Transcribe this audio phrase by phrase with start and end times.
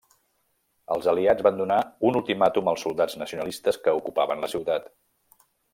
[0.95, 1.77] Els aliats van donar
[2.11, 4.91] un ultimàtum als soldats nacionalistes que ocupaven la ciutat.